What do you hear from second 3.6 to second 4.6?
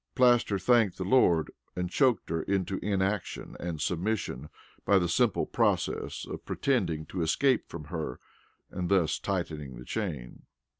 submission